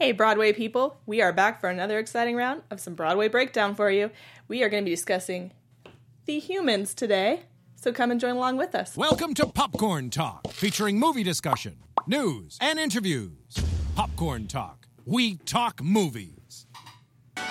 [0.00, 3.90] Hey, Broadway people, we are back for another exciting round of some Broadway breakdown for
[3.90, 4.12] you.
[4.46, 5.50] We are going to be discussing
[6.24, 8.96] The Humans today, so come and join along with us.
[8.96, 13.32] Welcome to Popcorn Talk, featuring movie discussion, news, and interviews.
[13.96, 14.86] Popcorn Talk.
[15.04, 16.68] We talk movies.
[17.36, 17.42] On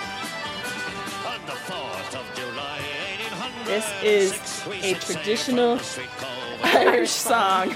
[1.47, 2.79] the 4th of July,
[3.29, 5.81] 1800, This is a traditional
[6.63, 7.71] Irish song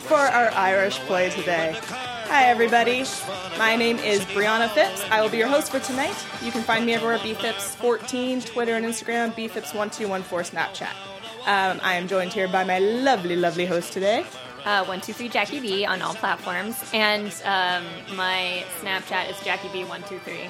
[0.00, 1.80] for our Irish play today.
[2.32, 3.04] Hi, everybody.
[3.58, 5.02] My name is Brianna Phipps.
[5.10, 6.14] I will be your host for tonight.
[6.44, 10.92] You can find me everywhere at bphipps14, Twitter and Instagram, bphipps1214 Snapchat.
[11.48, 14.24] Um, I am joined here by my lovely, lovely host today.
[14.64, 17.84] uh, one two three Jackie B on all platforms, and um,
[18.16, 20.48] my Snapchat is Jackie B one two three,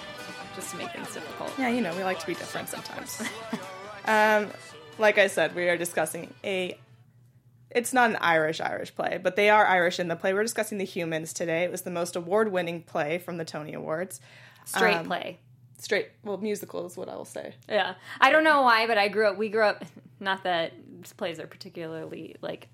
[0.54, 1.50] just to make things difficult.
[1.58, 3.22] Yeah, you know, we like to be different sometimes.
[4.04, 4.50] um,
[4.98, 6.76] like I said, we are discussing a.
[7.70, 10.34] It's not an Irish Irish play, but they are Irish in the play.
[10.34, 11.62] We're discussing The Humans today.
[11.62, 14.20] It was the most award winning play from the Tony Awards.
[14.64, 15.38] Straight Um, play.
[15.78, 17.54] Straight, well, musical is what I will say.
[17.68, 19.38] Yeah, I don't know why, but I grew up.
[19.38, 19.84] We grew up.
[20.20, 20.72] Not that
[21.16, 22.68] plays are particularly like.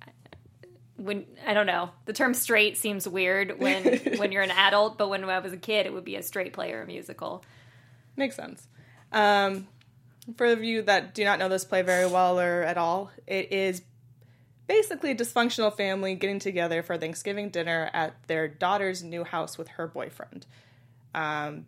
[0.96, 3.84] When I don't know, the term "straight" seems weird when
[4.16, 6.54] when you're an adult, but when I was a kid, it would be a straight
[6.54, 7.44] play or a musical.
[8.16, 8.66] Makes sense.
[9.12, 9.68] Um,
[10.38, 13.52] for the you that do not know this play very well or at all, it
[13.52, 13.82] is
[14.66, 19.68] basically a dysfunctional family getting together for Thanksgiving dinner at their daughter's new house with
[19.68, 20.46] her boyfriend.
[21.14, 21.66] Um,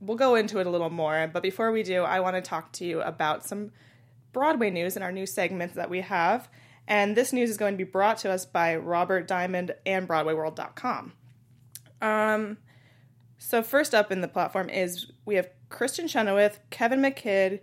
[0.00, 2.72] we'll go into it a little more, but before we do, I want to talk
[2.72, 3.72] to you about some
[4.32, 6.48] Broadway news in our new segments that we have.
[6.88, 11.12] And this news is going to be brought to us by Robert Diamond and BroadwayWorld.com.
[12.00, 12.58] Um,
[13.38, 17.60] so first up in the platform is we have Kristin Chenoweth, Kevin McKidd,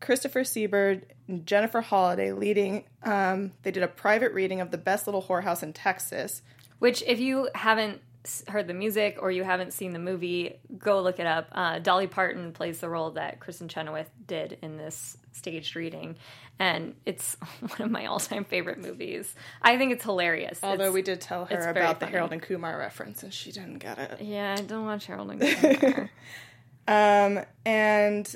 [0.00, 2.84] Christopher Sieber, and Jennifer Holliday leading.
[3.02, 6.42] Um, they did a private reading of the best little whorehouse in Texas.
[6.78, 8.00] Which, if you haven't
[8.48, 11.48] heard the music or you haven't seen the movie, go look it up.
[11.52, 16.16] Uh, Dolly Parton plays the role that Kristin Chenoweth did in this staged reading,
[16.58, 19.32] and it's one of my all-time favorite movies.
[19.60, 20.60] I think it's hilarious.
[20.62, 22.06] Although It's- we did tell her about the.
[22.06, 24.20] Harold and Kumar reference, and she didn't get it.
[24.20, 25.40] yeah, I don't watch Harold and
[25.80, 26.10] Kumar.
[26.88, 28.34] Um, and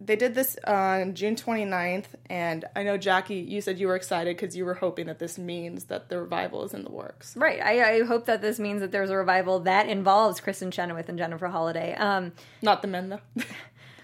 [0.00, 4.36] they did this on June 29th, and I know Jackie, you said you were excited
[4.36, 7.36] because you were hoping that this means that the revival is in the works.
[7.36, 7.60] right.
[7.60, 11.18] I, I hope that this means that there's a revival that involves Kristin Chenoweth and
[11.18, 11.94] Jennifer Holliday.
[11.94, 12.32] Um,
[12.62, 13.20] Not the men though.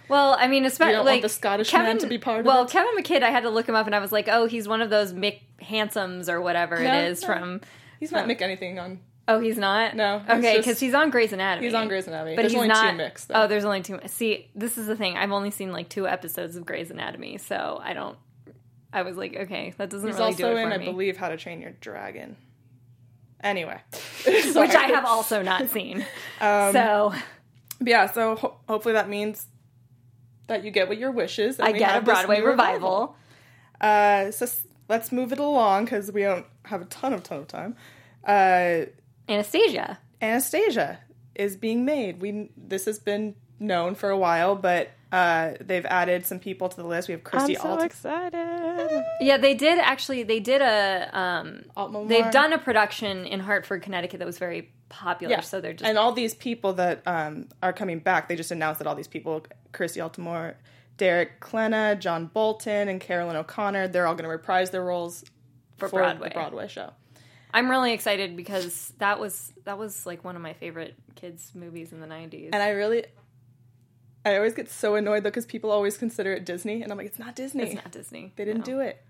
[0.08, 2.66] Well, I mean, especially like want the Scottish man to be part of well.
[2.66, 4.82] Kevin McKidd, I had to look him up, and I was like, oh, he's one
[4.82, 7.28] of those Mick Handsomes or whatever No, it is no.
[7.28, 7.60] from.
[8.00, 9.00] He's not Mick anything on.
[9.26, 9.96] Oh, he's not.
[9.96, 11.66] No, okay, because he's on Grey's Anatomy.
[11.66, 12.36] He's on Grey's Anatomy.
[12.36, 12.90] but There's he's only not.
[12.90, 13.34] two Micks, though.
[13.42, 13.98] Oh, there's only two.
[14.06, 15.16] See, this is the thing.
[15.16, 18.18] I've only seen like two episodes of Grey's Anatomy, so I don't.
[18.92, 21.16] I was like, okay, that doesn't He's really do also it in, for I believe,
[21.16, 22.36] How to Train Your Dragon.
[23.42, 23.78] Anyway,
[24.26, 26.06] Which I have also not seen.
[26.40, 27.14] Um, so
[27.80, 29.46] Yeah, so ho- hopefully that means
[30.46, 31.58] that you get what your wishes.
[31.58, 33.16] I get a Broadway new revival.
[33.80, 34.46] Uh, so
[34.88, 37.76] let's move it along because we don't have a ton of ton of time.
[38.24, 38.86] Uh,
[39.28, 39.98] Anastasia.
[40.20, 41.00] Anastasia
[41.34, 42.20] is being made.
[42.20, 46.76] We this has been known for a while, but uh, they've added some people to
[46.76, 47.08] the list.
[47.08, 49.04] We have Christy Alt- excited.
[49.20, 50.22] Yeah, they did actually.
[50.24, 51.10] They did a.
[51.16, 55.34] Um, Altman they've done a production in Hartford, Connecticut that was very popular.
[55.34, 58.28] Yeah, So they're just and all these people that um, are coming back.
[58.28, 60.54] They just announced that all these people, Christy Altomare,
[60.96, 65.24] Derek Klena, John Bolton, and Carolyn O'Connor, they're all going to reprise their roles
[65.76, 66.28] for, Broadway.
[66.28, 66.90] the Broadway show.
[67.54, 71.92] I'm really excited because that was that was like one of my favorite kids movies
[71.92, 72.50] in the 90s.
[72.52, 73.04] And I really,
[74.24, 77.06] I always get so annoyed though because people always consider it Disney, and I'm like,
[77.06, 77.62] it's not Disney.
[77.62, 78.32] it's not Disney.
[78.34, 79.00] They didn't do it.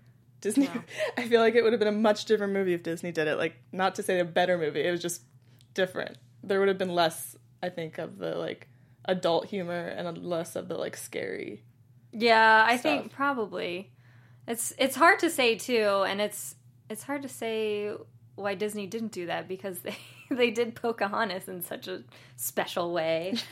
[0.41, 0.69] Disney.
[1.17, 3.37] I feel like it would have been a much different movie if Disney did it.
[3.39, 4.85] Like, not to say a better movie.
[4.85, 5.23] It was just
[5.73, 6.17] different.
[6.43, 8.67] There would have been less, I think, of the like
[9.05, 11.63] adult humor and less of the like scary.
[12.11, 13.91] Yeah, I think probably.
[14.47, 16.55] It's it's hard to say too, and it's
[16.91, 17.91] it's hard to say
[18.35, 19.97] why Disney didn't do that because they
[20.29, 22.03] they did Pocahontas in such a
[22.35, 23.35] special way.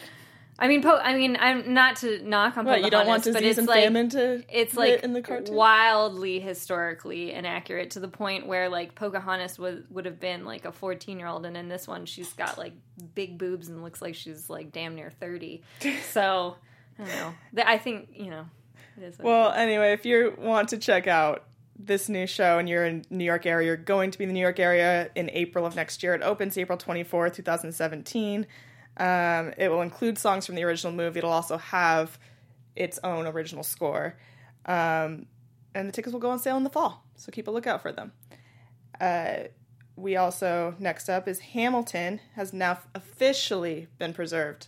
[0.59, 3.41] I mean, po- I mean, I'm not to knock on Pocahontas, you don't want but
[3.43, 5.55] it's like it's like in the cartoon.
[5.55, 10.71] wildly historically inaccurate to the point where like Pocahontas would would have been like a
[10.71, 12.73] 14 year old, and in this one she's got like
[13.15, 15.63] big boobs and looks like she's like damn near 30.
[16.11, 16.55] So
[16.99, 17.63] I don't know.
[17.65, 18.45] I think you know.
[19.19, 21.45] Well, anyway, if you want to check out
[21.77, 24.33] this new show and you're in New York area, you're going to be in the
[24.33, 26.13] New York area in April of next year.
[26.13, 28.45] It opens April 24th, 2017.
[28.97, 31.19] Um, it will include songs from the original movie.
[31.19, 32.19] It'll also have
[32.75, 34.15] its own original score.
[34.65, 35.25] Um,
[35.75, 37.91] and the tickets will go on sale in the fall, so keep a lookout for
[37.91, 38.11] them.
[39.01, 39.47] Uh,
[39.95, 44.67] we also, next up, is Hamilton has now officially been preserved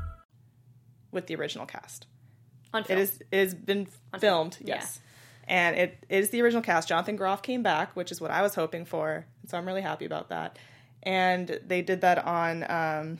[1.11, 2.07] With the original cast.
[2.73, 2.99] On It film.
[2.99, 3.87] is it has been
[4.19, 4.99] filmed, yes.
[5.47, 6.87] And it is the original cast.
[6.87, 9.25] Jonathan Groff came back, which is what I was hoping for.
[9.47, 10.57] So I'm really happy about that.
[11.03, 13.17] And they did that on um,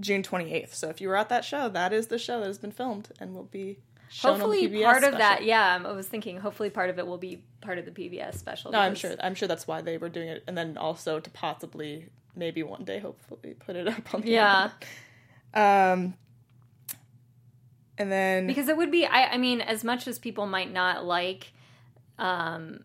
[0.00, 0.74] June 28th.
[0.74, 3.10] So if you were at that show, that is the show that has been filmed
[3.20, 3.78] and will be
[4.08, 6.38] shown Hopefully, on part of that, yeah, I was thinking.
[6.38, 8.72] Hopefully, part of it will be part of the PBS special.
[8.72, 9.14] No, I'm sure.
[9.20, 12.84] I'm sure that's why they were doing it, and then also to possibly, maybe one
[12.84, 14.22] day, hopefully, put it up on.
[14.22, 14.70] The Yeah.
[15.52, 16.14] Um.
[17.96, 19.06] And then because it would be.
[19.06, 21.52] I, I mean, as much as people might not like,
[22.18, 22.80] um,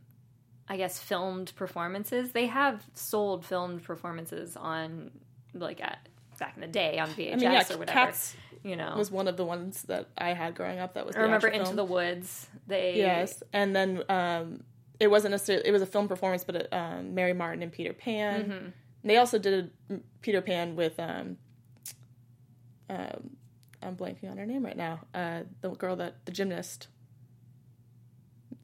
[0.68, 5.12] I guess filmed performances, they have sold filmed performances on
[5.54, 6.08] like at,
[6.40, 7.92] back in the day on VHS I mean, yeah, or whatever.
[7.92, 10.94] Cats you know, was one of the ones that I had growing up.
[10.94, 11.16] That was.
[11.16, 11.76] I remember Into film.
[11.76, 12.48] the Woods.
[12.68, 14.64] They Yes, and then um,
[15.00, 17.94] it wasn't necessarily it was a film performance, but it, um, Mary Martin and Peter
[17.94, 18.44] Pan.
[18.44, 18.70] Mm-hmm.
[19.06, 21.38] They also did a Peter Pan with um,
[22.90, 23.38] um,
[23.82, 25.00] I'm blanking on her name right now.
[25.14, 26.88] Uh, the girl that the gymnast.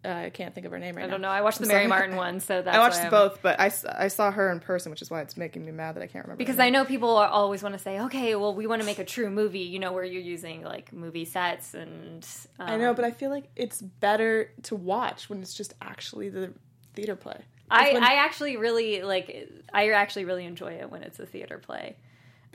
[0.04, 1.08] Uh, I can't think of her name right now.
[1.08, 1.30] I don't know.
[1.30, 1.88] I watched the Mary.
[1.88, 4.92] Martin one, so that's I watched I'm- both, but I, I saw her in person,
[4.92, 6.38] which is why it's making me mad that I can't remember.
[6.38, 9.00] Because I know people are always want to say, okay, well, we want to make
[9.00, 12.28] a true movie, you know, where you're using like movie sets and.
[12.60, 16.30] Um, I know, but I feel like it's better to watch when it's just actually
[16.30, 16.54] the
[16.94, 17.42] theater play.
[17.70, 18.04] I, when...
[18.04, 19.50] I actually really like.
[19.74, 21.98] I actually really enjoy it when it's a theater play.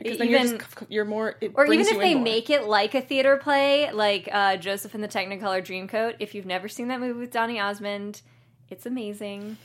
[0.03, 1.35] Because then even- you're just you're more.
[1.53, 5.07] Or even if they make it like a theater play, like uh, Joseph and the
[5.07, 6.15] Technicolor Dreamcoat.
[6.19, 8.21] If you've never seen that movie with Donny Osmond,
[8.69, 9.57] it's amazing.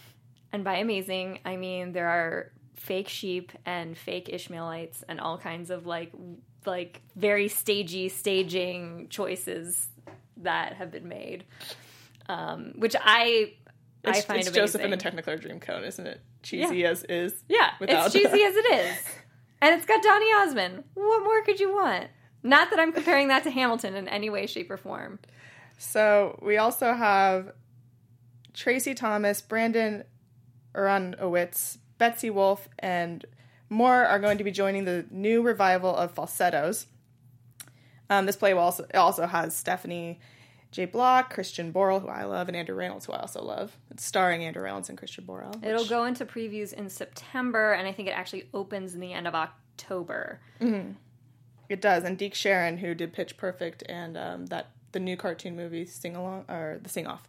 [0.53, 5.71] And by amazing, I mean there are fake sheep and fake Ishmaelites and all kinds
[5.71, 6.13] of like
[6.67, 9.89] like very stagey staging choices
[10.39, 11.45] that have been made,
[12.29, 13.55] um, which I
[14.05, 14.51] I It's, find it's.
[14.51, 16.21] Joseph in the Technicolor Dreamcoat, isn't it?
[16.43, 17.43] Cheesy as is.
[17.49, 18.97] Yeah, without it's cheesy as it is.
[19.61, 20.85] And it's got Donny Osmond.
[20.95, 22.09] What more could you want?
[22.43, 25.19] Not that I'm comparing that to Hamilton in any way, shape, or form.
[25.79, 27.53] So we also have
[28.55, 30.05] Tracy Thomas, Brandon
[30.75, 33.25] Uranowitz, Betsy Wolfe, and
[33.69, 36.87] more are going to be joining the new revival of Falsettos.
[38.09, 40.21] Um, this play also also has Stephanie
[40.77, 40.85] J.
[40.85, 43.79] Block, Christian Borle, who I love, and Andrew Rannells, who I also love.
[43.91, 45.65] It's starring Andrew Rannells and Christian Borle.
[45.65, 49.27] It'll go into previews in September, and I think it actually opens in the end
[49.27, 50.39] of October.
[51.71, 55.57] It does, and Deke Sharon, who did Pitch Perfect and um, that the new cartoon
[55.57, 57.27] movie Sing Along or the Sing Off,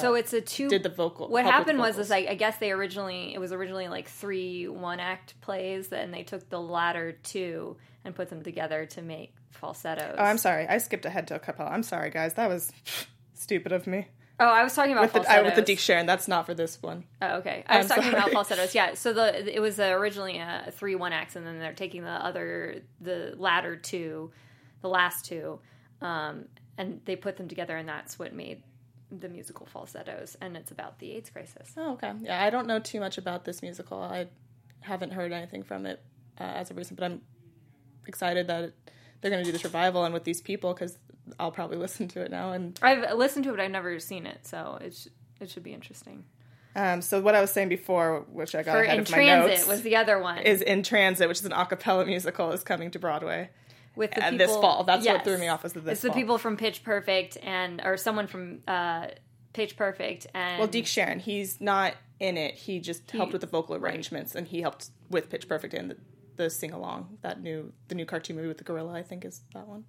[0.00, 0.66] so it's a two.
[0.66, 1.28] Uh, did the vocal.
[1.28, 2.06] what helped with happened was vocals.
[2.06, 6.12] is I, I guess they originally it was originally like three one act plays, and
[6.12, 10.16] they took the latter two and put them together to make falsettos.
[10.18, 10.66] Oh, I'm sorry.
[10.66, 11.66] I skipped ahead to a couple.
[11.66, 12.34] I'm sorry, guys.
[12.34, 12.72] That was
[13.34, 14.08] stupid of me.
[14.38, 15.42] Oh, I was talking about With the, falsettos.
[15.42, 17.04] I, with the Deke Sharon, that's not for this one.
[17.22, 17.64] Oh, okay.
[17.66, 18.74] I was I'm talking about falsettos.
[18.74, 18.94] Yeah.
[18.94, 22.10] So the it was uh, originally a three one acts, and then they're taking the
[22.10, 24.30] other the latter two,
[24.82, 25.58] the last two,
[26.02, 28.62] um, and they put them together, and that's what made
[29.20, 30.36] the musical falsettos.
[30.40, 31.72] And it's about the AIDS crisis.
[31.76, 32.12] Oh, okay.
[32.20, 34.00] Yeah, I don't know too much about this musical.
[34.02, 34.26] I
[34.80, 36.02] haven't heard anything from it
[36.40, 37.20] uh, as of recent, but I'm
[38.06, 38.74] excited that it,
[39.20, 40.98] they're going to do this revival and with these people because
[41.40, 42.52] I'll probably listen to it now.
[42.52, 43.60] And I've listened to it.
[43.60, 45.08] I've never seen it, so it sh-
[45.40, 46.24] it should be interesting.
[46.74, 49.16] um, so what I was saying before, which I got For ahead in of my
[49.16, 52.52] transit notes, was the other one is in transit, which is an a cappella musical,
[52.52, 53.50] is coming to Broadway.
[53.96, 54.84] With the people, this fall.
[54.84, 57.80] That's what threw me off was the this It's the people from Pitch Perfect and
[57.84, 59.08] or someone from uh,
[59.52, 62.54] Pitch Perfect and Well, Deke Sharon, he's not in it.
[62.54, 63.92] He just helped with the vocal right.
[63.92, 65.96] arrangements, and he helped with Pitch Perfect and the,
[66.36, 67.18] the sing along.
[67.22, 69.84] That new, the new cartoon movie with the gorilla, I think, is that one.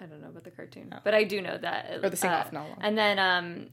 [0.00, 1.86] I don't know about the cartoon, but I do know that.
[1.92, 2.06] Oh.
[2.06, 2.76] Or the sing-off novel.
[2.80, 3.68] And then um,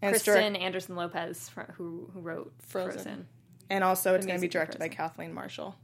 [0.00, 2.92] And Kristen direct- Anderson Lopez, who who wrote Frozen.
[2.92, 3.26] Frozen.
[3.68, 5.74] and also it's going to be directed by Kathleen Marshall.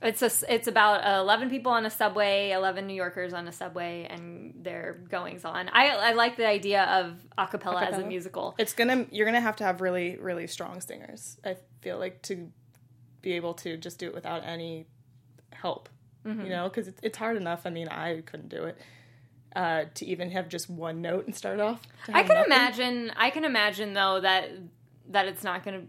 [0.00, 4.06] It's a, it's about eleven people on a subway, eleven New Yorkers on a subway,
[4.08, 5.68] and their goings on.
[5.70, 8.54] I I like the idea of a cappella as a musical.
[8.58, 11.36] It's gonna, you're gonna have to have really, really strong singers.
[11.44, 12.48] I feel like to
[13.22, 14.86] be able to just do it without any
[15.52, 15.88] help,
[16.24, 16.42] Mm-hmm.
[16.42, 17.62] you know, because it's, it's hard enough.
[17.64, 18.78] I mean, I couldn't do it.
[19.56, 21.80] Uh, to even have just one note and start off.
[22.08, 22.44] I can nothing.
[22.52, 23.12] imagine.
[23.16, 24.50] I can imagine though that
[25.08, 25.86] that it's not going to.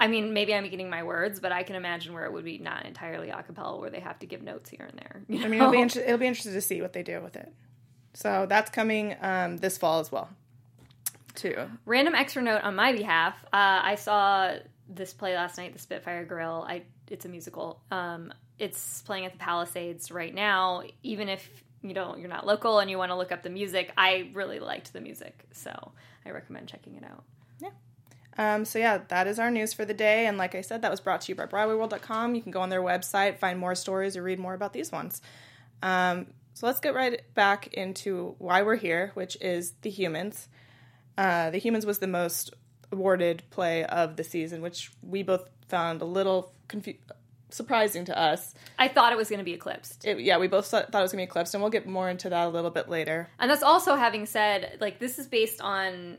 [0.00, 2.58] I mean, maybe I'm getting my words, but I can imagine where it would be
[2.58, 5.22] not entirely a cappella, where they have to give notes here and there.
[5.28, 5.82] you I mean, it'll be know?
[5.82, 7.52] inter- it'll be interesting to see what they do with it.
[8.14, 10.28] So that's coming um, this fall as well.
[11.34, 11.56] Too.
[11.84, 13.34] Random extra note on my behalf.
[13.46, 14.54] Uh, I saw
[14.88, 16.64] this play last night, The Spitfire Grill.
[16.66, 17.80] I it's a musical.
[17.90, 20.82] Um, it's playing at the Palisades right now.
[21.02, 21.48] Even if
[21.82, 23.92] you don't, you're not local and you want to look up the music.
[23.96, 25.92] I really liked the music, so
[26.26, 27.24] I recommend checking it out.
[28.38, 30.26] Um, so yeah, that is our news for the day.
[30.26, 32.36] And like I said, that was brought to you by BroadwayWorld.com.
[32.36, 35.20] You can go on their website, find more stories, or read more about these ones.
[35.82, 40.48] Um, so let's get right back into why we're here, which is The Humans.
[41.16, 42.54] Uh, the Humans was the most
[42.92, 46.94] awarded play of the season, which we both found a little confu-
[47.50, 48.54] surprising to us.
[48.78, 50.04] I thought it was going to be eclipsed.
[50.04, 52.08] It, yeah, we both thought it was going to be eclipsed, and we'll get more
[52.08, 53.28] into that a little bit later.
[53.38, 56.18] And that's also having said, like, this is based on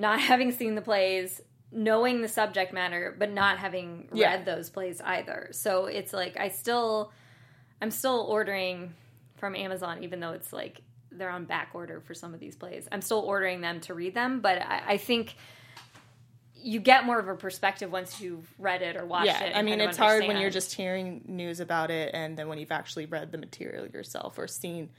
[0.00, 1.40] not having seen the plays,
[1.70, 4.42] knowing the subject matter, but not having read Yeah.
[4.42, 5.50] those plays either.
[5.52, 7.12] So it's like, I still,
[7.80, 8.94] I'm still ordering
[9.36, 10.80] from Amazon, even though it's like
[11.12, 12.88] they're on back order for some of these plays.
[12.90, 15.36] I'm still ordering them to read them, but I, I think
[16.54, 19.56] you get more of a perspective once you've read it or watched yeah, it.
[19.56, 22.72] I mean, it's hard when you're just hearing news about it, and then when you've
[22.72, 24.90] actually read the material yourself or seen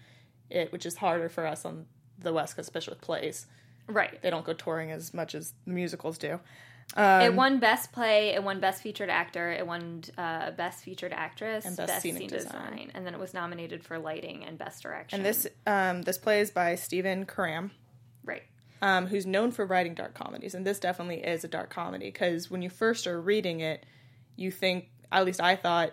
[0.49, 1.85] it, which is harder for us on
[2.17, 3.45] the West Coast, especially with plays.
[3.91, 4.21] Right.
[4.21, 6.39] They don't go touring as much as musicals do.
[6.97, 11.65] it won Best Play, it won Best Featured Actor, it won uh, Best Featured Actress,
[11.65, 12.91] And Best Scenic Design.
[12.93, 15.19] and then it was nominated for Lighting and Best Direction.
[15.19, 17.71] And this um, this play is by Stephen Karam,
[18.25, 18.43] right,
[18.81, 22.51] um, who's known for writing dark comedies, and this definitely is a dark comedy because
[22.51, 23.85] when you first are reading it,
[24.35, 25.91] you think, at least I thought,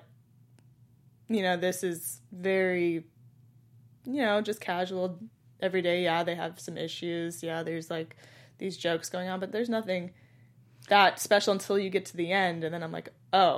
[1.28, 3.04] you know, this is very,
[4.04, 5.20] you know, just casual,
[5.60, 6.04] everyday.
[6.04, 7.42] Yeah, they have some issues.
[7.42, 8.16] Yeah, there's like
[8.58, 10.12] these jokes going on, but there's nothing
[10.88, 13.56] that special until you get to the end, and then I'm like, oh,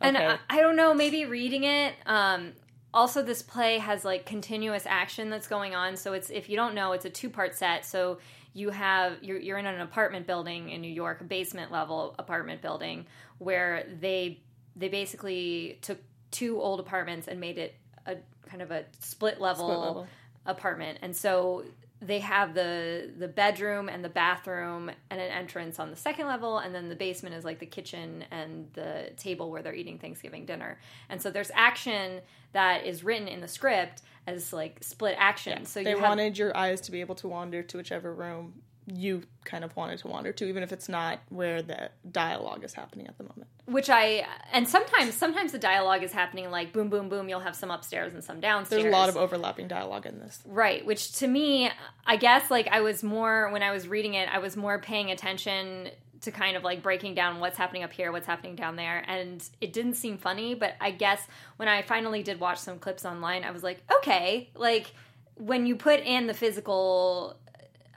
[0.00, 0.08] okay.
[0.08, 1.94] and I, I don't know, maybe reading it.
[2.04, 2.52] Um,
[2.92, 5.96] also, this play has like continuous action that's going on.
[5.96, 7.84] So it's if you don't know, it's a two part set.
[7.84, 8.18] So
[8.54, 12.62] you have you're you're in an apartment building in New York, a basement level apartment
[12.62, 13.06] building
[13.38, 14.40] where they
[14.74, 15.98] they basically took
[16.30, 17.74] two old apartments and made it
[18.06, 18.16] a
[18.48, 20.06] kind of a split level, Split level.
[20.46, 20.98] Apartment.
[21.02, 21.64] And so
[22.00, 26.58] they have the the bedroom and the bathroom and an entrance on the second level
[26.58, 30.44] and then the basement is like the kitchen and the table where they're eating Thanksgiving
[30.44, 30.78] dinner.
[31.08, 32.20] And so there's action
[32.52, 35.64] that is written in the script as like split action.
[35.64, 38.60] so they you have, wanted your eyes to be able to wander to whichever room
[38.86, 42.72] you kind of wanted to wander to, even if it's not where the dialogue is
[42.72, 43.48] happening at the moment.
[43.66, 47.56] which I and sometimes sometimes the dialogue is happening like boom boom boom you'll have
[47.56, 48.82] some upstairs and some downstairs.
[48.82, 50.40] There's a lot of overlapping dialogue in this.
[50.46, 51.70] Right, which to me,
[52.06, 55.10] I guess like I was more when I was reading it, I was more paying
[55.10, 55.90] attention
[56.22, 59.46] to kind of like breaking down what's happening up here, what's happening down there, and
[59.60, 61.20] it didn't seem funny, but I guess
[61.56, 64.92] when I finally did watch some clips online, I was like, okay, like
[65.36, 67.36] when you put in the physical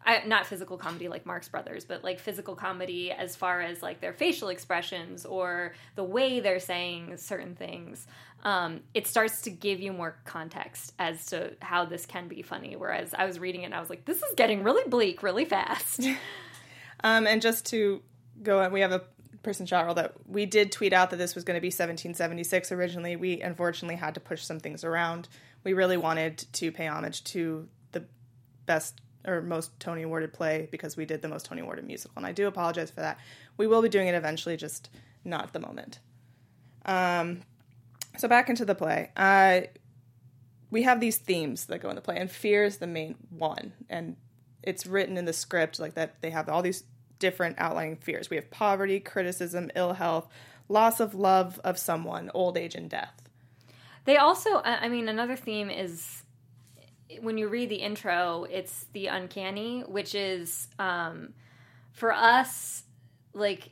[0.06, 4.02] I, not physical comedy like Marx Brothers, but like physical comedy as far as like
[4.02, 8.08] their facial expressions or the way they're saying certain things.
[8.44, 12.76] Um, it starts to give you more context as to how this can be funny.
[12.76, 15.46] Whereas I was reading it and I was like, this is getting really bleak really
[15.46, 16.02] fast.
[17.04, 18.02] Um, and just to
[18.44, 19.04] go on, we have a
[19.44, 22.72] person chat roll that we did tweet out that this was going to be 1776
[22.72, 23.16] originally.
[23.16, 25.28] We unfortunately had to push some things around.
[25.64, 28.06] We really wanted to pay homage to the
[28.66, 32.26] best or most Tony awarded play because we did the most Tony awarded musical, and
[32.26, 33.20] I do apologize for that.
[33.58, 34.90] We will be doing it eventually, just
[35.24, 36.00] not at the moment.
[36.86, 37.42] Um,
[38.18, 39.12] so back into the play.
[39.16, 39.62] Uh,
[40.72, 43.74] we have these themes that go in the play, and fear is the main one.
[43.90, 44.16] And
[44.64, 46.22] it's written in the script like that.
[46.22, 46.84] They have all these
[47.18, 48.30] different outlining fears.
[48.30, 50.28] We have poverty, criticism, ill health,
[50.68, 53.30] loss of love of someone, old age, and death.
[54.06, 56.24] They also, I mean, another theme is
[57.22, 61.34] when you read the intro, it's the uncanny, which is um,
[61.92, 62.84] for us,
[63.34, 63.70] like,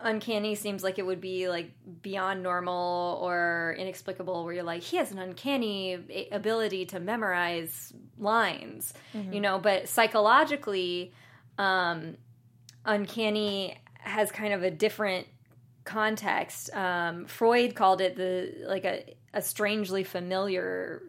[0.00, 1.72] uncanny seems like it would be like
[2.02, 8.92] beyond normal or inexplicable, where you're like, he has an uncanny ability to memorize lines,
[9.32, 11.12] you know, but psychologically,
[11.56, 12.16] um,
[12.84, 15.26] uncanny has kind of a different
[15.84, 16.72] context.
[16.74, 21.02] Um, Freud called it the like a, a strangely familiar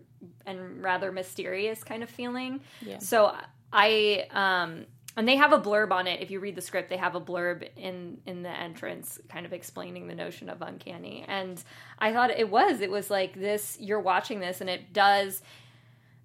[0.49, 2.61] and rather mysterious kind of feeling.
[2.81, 2.99] Yeah.
[2.99, 3.35] So
[3.71, 4.85] I um
[5.17, 6.21] and they have a blurb on it.
[6.21, 9.53] If you read the script, they have a blurb in in the entrance, kind of
[9.53, 11.25] explaining the notion of uncanny.
[11.27, 11.61] And
[11.97, 13.77] I thought it was it was like this.
[13.79, 15.41] You're watching this, and it does.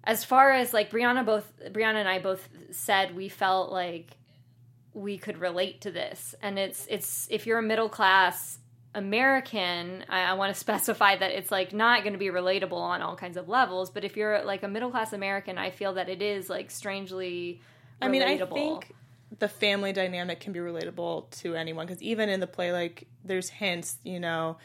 [0.03, 4.17] As far as like Brianna both Brianna and I both said, we felt like
[4.93, 6.35] we could relate to this.
[6.41, 8.59] And it's it's if you're a middle class
[8.95, 13.01] American, I, I want to specify that it's like not going to be relatable on
[13.01, 13.91] all kinds of levels.
[13.91, 17.61] But if you're like a middle class American, I feel that it is like strangely.
[18.01, 18.93] I mean, I think
[19.39, 23.49] the family dynamic can be relatable to anyone because even in the play, like, there's
[23.49, 24.57] hints, you know,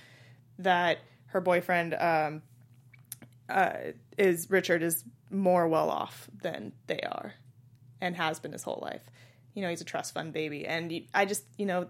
[0.59, 2.43] that her boyfriend um,
[3.49, 3.73] uh,
[4.19, 7.35] is Richard is more well off than they are,
[8.01, 9.03] and has been his whole life.
[9.55, 11.89] You know, he's a trust fund baby, and I just, you know,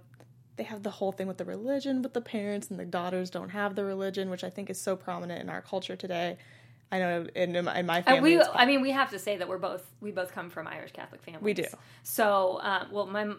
[0.60, 3.48] they have the whole thing with the religion with the parents, and the daughters don't
[3.48, 6.36] have the religion, which I think is so prominent in our culture today.
[6.92, 9.18] I know in, in my in my And family, we, I mean, we have to
[9.18, 11.44] say that we're both we both come from Irish Catholic families.
[11.44, 11.64] We do.
[12.02, 13.32] So, uh, well, my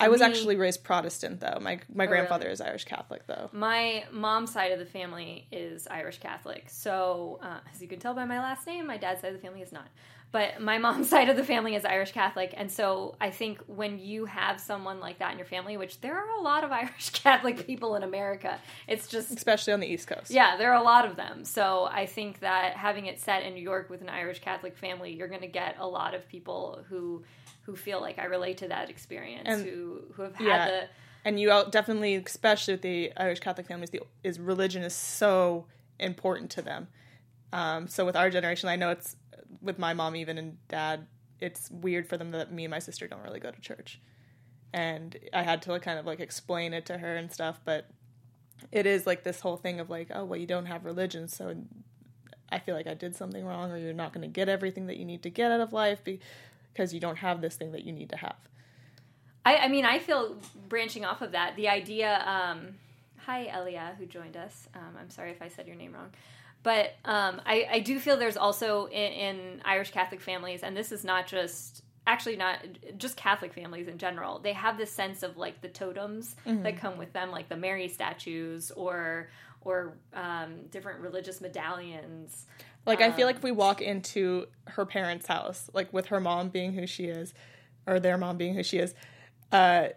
[0.00, 1.58] I was me- actually raised Protestant though.
[1.60, 3.50] My my grandfather is Irish Catholic though.
[3.52, 6.70] My mom's side of the family is Irish Catholic.
[6.70, 9.46] So, uh, as you can tell by my last name, my dad's side of the
[9.46, 9.88] family is not.
[10.32, 12.54] But my mom's side of the family is Irish Catholic.
[12.56, 16.16] And so I think when you have someone like that in your family, which there
[16.16, 18.58] are a lot of Irish Catholic people in America,
[18.88, 20.30] it's just especially on the East Coast.
[20.30, 21.44] yeah, there are a lot of them.
[21.44, 25.12] So I think that having it set in New York with an Irish Catholic family,
[25.14, 27.22] you're going to get a lot of people who
[27.64, 30.66] who feel like I relate to that experience, And- who who have had Yeah.
[30.66, 30.88] the
[31.24, 35.66] and you definitely, especially with the Irish Catholic families, the is religion is so
[36.00, 36.88] important to them.
[37.52, 39.14] Um, so with our generation, I know it's
[39.60, 41.06] with my mom even and dad.
[41.40, 44.00] It's weird for them that me and my sister don't really go to church,
[44.72, 47.60] and I had to kind of like explain it to her and stuff.
[47.64, 47.88] But
[48.70, 51.54] it is like this whole thing of like, oh well, you don't have religion, so
[52.50, 54.98] I feel like I did something wrong, or you're not going to get everything that
[54.98, 57.92] you need to get out of life because you don't have this thing that you
[57.92, 58.36] need to have.
[59.44, 60.36] I, I mean, I feel
[60.68, 62.22] branching off of that, the idea.
[62.26, 62.74] Um,
[63.16, 64.68] hi, Elia, who joined us.
[64.74, 66.10] Um, I'm sorry if I said your name wrong.
[66.62, 70.92] But um, I, I do feel there's also in, in Irish Catholic families, and this
[70.92, 72.58] is not just actually not
[72.98, 74.38] just Catholic families in general.
[74.40, 77.88] They have this sense of like the totems that come with them, like the Mary
[77.88, 79.28] statues or
[79.64, 82.46] or um, different religious medallions.
[82.84, 86.48] Like I feel like if we walk into her parents' house, like with her mom
[86.48, 87.32] being who she is,
[87.86, 88.94] or their mom being who she is,
[89.52, 89.88] uh,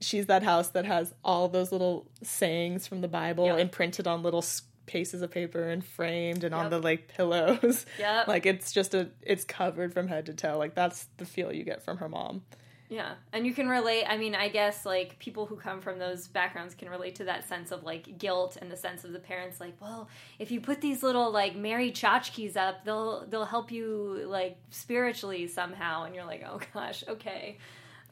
[0.00, 3.58] she's that house that has all those little sayings from the Bible Yep.
[3.58, 4.42] imprinted on little
[4.90, 7.86] s- pieces of paper and framed and on the like pillows.
[7.98, 8.24] Yeah.
[8.26, 10.58] like it's just a it's covered from head to toe.
[10.58, 12.42] Like that's the feel you get from her mom.
[12.88, 14.04] Yeah, and you can relate.
[14.08, 17.48] I mean, I guess like people who come from those backgrounds can relate to that
[17.48, 20.08] sense of like guilt and the sense of the parents like, well,
[20.40, 25.46] if you put these little like Mary tchotchkes up, they'll they'll help you like spiritually
[25.46, 27.58] somehow, and you're like, oh gosh, okay.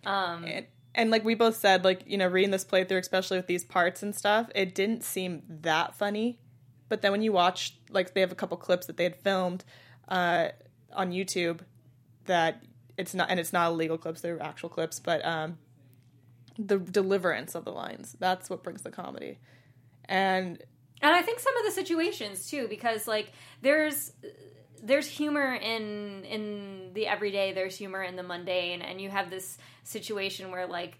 [0.06, 3.48] Um, and, and like we both said, like you know, reading this playthrough, especially with
[3.48, 6.38] these parts and stuff, it didn't seem that funny.
[6.88, 9.64] But then when you watch, like they have a couple clips that they had filmed
[10.08, 10.48] uh,
[10.92, 11.60] on YouTube,
[12.24, 12.62] that
[12.96, 14.98] it's not, and it's not illegal clips; they're actual clips.
[15.00, 15.58] But um,
[16.58, 19.38] the deliverance of the lines that's what brings the comedy.
[20.06, 20.62] And
[21.00, 24.12] and I think some of the situations too, because like there's
[24.82, 29.58] there's humor in in the everyday, there's humor in the mundane, and you have this
[29.84, 30.98] situation where like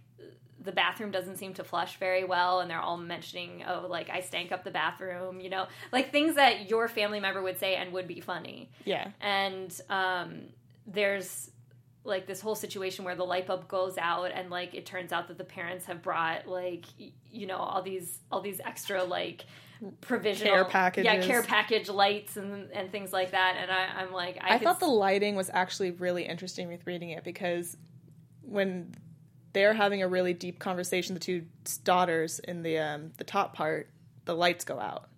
[0.63, 4.21] the bathroom doesn't seem to flush very well, and they're all mentioning, oh, like I
[4.21, 7.93] stank up the bathroom, you know, like things that your family member would say and
[7.93, 8.71] would be funny.
[8.85, 10.41] yeah, And um,
[10.87, 11.51] there's
[12.05, 15.29] like this whole situation where the light bulb goes out and like it turns out
[15.29, 16.87] that the parents have brought like
[17.31, 19.45] you know all these all these extra like
[20.01, 21.05] provisional Care packages.
[21.05, 24.59] yeah care package lights and and things like that and I, I'm like I, I
[24.59, 27.77] thought the lighting was actually really interesting with reading it because
[28.41, 28.95] when
[29.53, 31.47] they're having a really deep conversation, the two
[31.85, 33.89] daughters in the um, the top part,
[34.25, 35.09] the lights go out,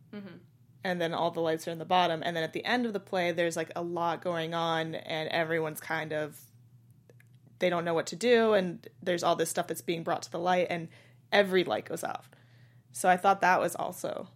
[0.84, 2.92] and then all the lights are in the bottom, and then at the end of
[2.92, 6.38] the play, there's like a lot going on, and everyone's kind of
[7.58, 10.30] they don't know what to do, and there's all this stuff that's being brought to
[10.30, 10.88] the light, and
[11.32, 12.24] every light goes out.
[12.92, 14.28] So I thought that was also,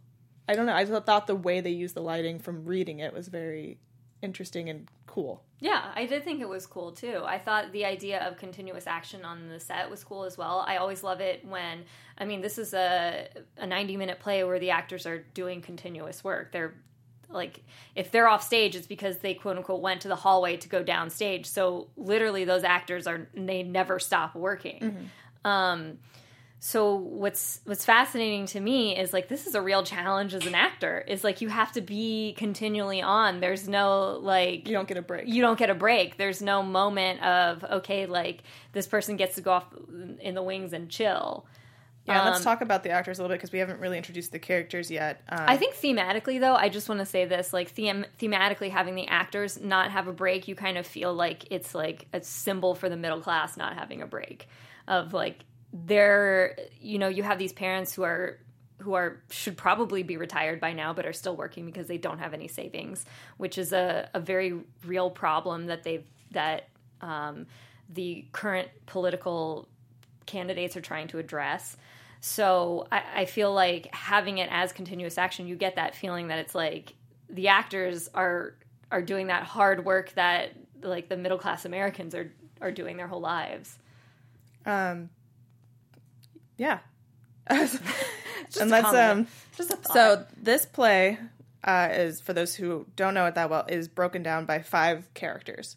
[0.49, 3.29] I don't know, I thought the way they used the lighting from reading it was
[3.29, 3.79] very
[4.25, 5.43] interesting and cool.
[5.61, 7.23] Yeah, I did think it was cool too.
[7.25, 10.65] I thought the idea of continuous action on the set was cool as well.
[10.67, 11.85] I always love it when
[12.19, 16.25] I mean this is a a 90 minute play where the actors are doing continuous
[16.25, 16.51] work.
[16.51, 16.75] They're
[17.31, 17.63] like
[17.95, 20.83] if they're off stage it's because they quote unquote went to the hallway to go
[20.83, 21.47] downstage.
[21.47, 25.11] So literally those actors are they never stop working.
[25.45, 25.99] Um
[26.67, 30.55] so what's what's fascinating to me is like this is a real challenge as an
[30.55, 31.05] actor.
[31.07, 33.41] Is like you have to be continually on.
[33.41, 35.29] There's no like You don't get a break.
[35.29, 36.17] you don't get a break.
[36.17, 39.67] There's no moment of okay, like this person gets to go off
[40.21, 41.45] in the wings and chill.
[42.07, 44.33] Yeah, let's Um, talk about the actors a little bit because we haven't really introduced
[44.33, 45.21] the characters yet.
[45.29, 48.95] Um, I think thematically, though, I just want to say this: like them- thematically, having
[48.95, 52.75] the actors not have a break, you kind of feel like it's like a symbol
[52.75, 54.49] for the middle class not having a break.
[54.89, 55.45] of like
[55.75, 58.39] they're you know you have these parents who are
[58.79, 62.19] who are should probably be retired by now but are still working because they don't
[62.19, 63.05] have any savings
[63.39, 64.55] which is a, a very
[64.87, 66.69] real problem that they've that
[67.01, 67.47] um,
[67.89, 69.69] the current political
[70.27, 71.77] candidates are trying to address.
[72.21, 76.39] So I, I feel like having it as continuous action you get that feeling that
[76.39, 76.95] it's like
[77.29, 78.55] the actors are
[78.91, 83.09] are doing that hard work that like the middle class americans are are doing their
[83.09, 83.79] whole lives
[86.57, 86.79] Yeah.
[87.51, 91.19] Just and let's um just a so this play
[91.65, 95.13] uh, is for those who don't know it that well is broken down by five
[95.15, 95.77] characters.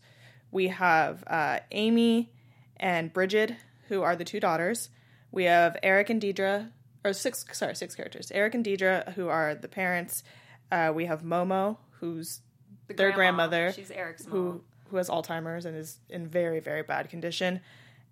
[0.52, 2.30] We have uh, Amy
[2.78, 3.54] and Bridget,
[3.88, 4.90] who are the two daughters.
[5.32, 6.70] We have Eric and Deidre,
[7.04, 8.32] or six sorry six characters.
[8.32, 10.24] Eric and Deidre, who are the parents.
[10.72, 12.42] Uh, we have Momo, who's
[12.88, 14.32] The their grandma, grandmother, she's Eric's mom.
[14.32, 17.62] who who has Alzheimer's and is in very very bad condition.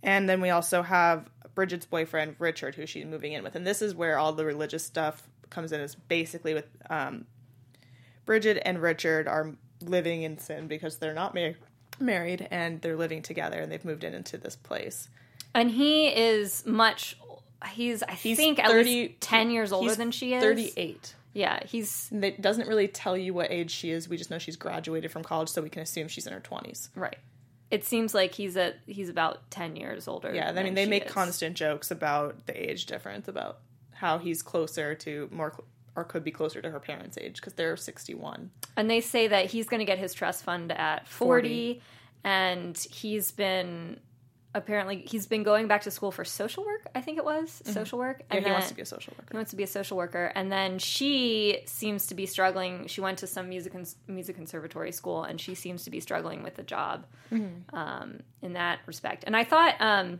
[0.01, 3.81] And then we also have Bridget's boyfriend Richard, who she's moving in with, and this
[3.81, 5.79] is where all the religious stuff comes in.
[5.81, 7.25] Is basically with um,
[8.25, 11.55] Bridget and Richard are living in sin because they're not mar-
[11.99, 15.09] married and they're living together, and they've moved in into this place.
[15.53, 17.17] and he is much
[17.71, 21.15] he's i He's think at 30 least 10 years older than she is Thirty-eight.
[21.33, 24.07] yeah he's It doesn't really tell you what age she is.
[24.09, 26.89] We just know she's graduated from college, so we can assume she's in her twenties.
[26.95, 27.17] right
[27.71, 31.05] it seems like he's at he's about 10 years older Yeah, I mean, they make
[31.05, 31.11] is.
[31.11, 33.59] constant jokes about the age difference, about
[33.93, 35.63] how he's closer to more, cl-
[35.95, 38.51] or could be closer to her parents' age because they're 61.
[38.77, 41.81] and they say that he's going to get his trust fund at 40,
[42.23, 43.99] and he's been
[44.55, 47.99] apparently he's been going back to school for social work i think it was social
[47.99, 48.33] work Mm-hmm.
[48.33, 49.27] Yeah, and he wants to be a social worker.
[49.31, 52.87] He wants to be a social worker, and then she seems to be struggling.
[52.87, 56.41] She went to some music cons- music conservatory school, and she seems to be struggling
[56.41, 57.75] with the job Mm-hmm.
[57.75, 59.23] um, in that respect.
[59.27, 60.19] And I thought um,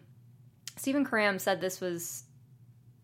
[0.78, 2.24] Stephen Karam said this was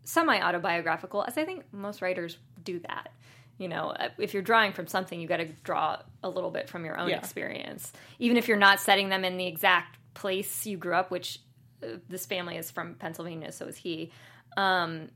[0.04, 3.10] semi autobiographical, as I think most writers do that.
[3.58, 6.68] You know, uh, if you're drawing from something, you got to draw a little bit
[6.68, 7.18] from your own Yeah.
[7.20, 11.12] experience, even if you're not setting them in the exact place you grew up.
[11.12, 11.40] Which
[11.84, 14.12] uh, this family is from Pennsylvania, so is he.
[14.58, 15.10] Um,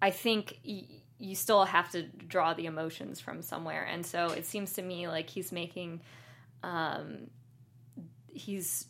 [0.00, 0.86] I think y-
[1.18, 5.08] you still have to draw the emotions from somewhere, and so it seems to me
[5.08, 6.00] like he's making,
[6.62, 7.28] um,
[8.28, 8.86] he's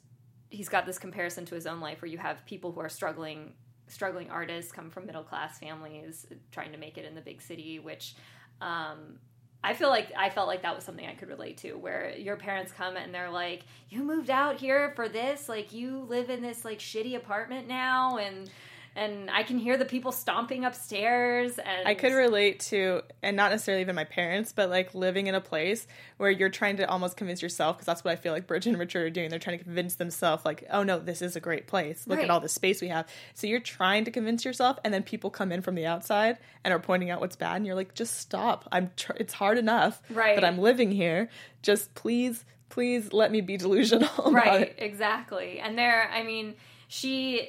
[0.51, 3.55] he's got this comparison to his own life where you have people who are struggling
[3.88, 7.79] struggling artists come from middle class families trying to make it in the big city
[7.79, 8.14] which
[8.61, 9.18] um,
[9.64, 12.37] I feel like I felt like that was something I could relate to where your
[12.37, 16.42] parents come and they're like you moved out here for this like you live in
[16.42, 18.51] this like shitty apartment now and
[18.94, 23.50] and I can hear the people stomping upstairs and I could relate to, and not
[23.50, 25.87] necessarily even my parents, but like living in a place
[26.18, 28.78] where you're trying to almost convince yourself, because that's what I feel like Bridget and
[28.78, 29.31] Richard are doing.
[29.31, 32.07] They're trying to convince themselves, like, oh no, this is a great place.
[32.07, 32.24] Look Right.
[32.24, 33.07] at all the space we have.
[33.35, 36.72] So you're trying to convince yourself, and then people come in from the outside and
[36.74, 38.68] are pointing out what's bad, and you're like, just stop.
[38.72, 38.90] I'm.
[38.96, 40.35] Tr- it's hard enough Right.
[40.35, 41.28] that I'm living here.
[41.62, 44.09] Just please, please let me be delusional.
[44.33, 46.55] right exactly and there i mean
[46.88, 47.48] she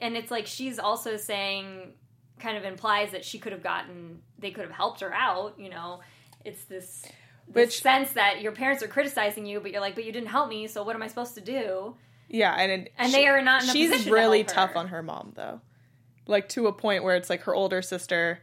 [0.00, 1.92] and it's like she's also saying
[2.38, 5.68] kind of implies that she could have gotten they could have helped her out you
[5.68, 6.00] know
[6.44, 7.02] it's this
[7.48, 10.28] this Which- sense that your parents are criticizing you but you're like but you didn't
[10.28, 11.94] help me so what am i supposed to do
[12.28, 14.48] Yeah, and it, And they are not in she's position to really her.
[14.48, 15.60] tough on her mom though,
[16.26, 18.38] like to a point where it's like her older sister,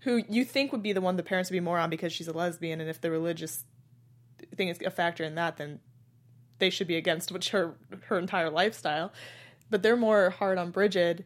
[0.00, 2.26] who you think would be the one the parents would be more on because she's
[2.28, 3.64] a lesbian, and if the religious
[4.56, 5.80] thing is a factor in that, then
[6.58, 7.74] they should be against which her
[8.06, 9.12] her entire lifestyle.
[9.70, 11.24] But they're more hard on Bridget,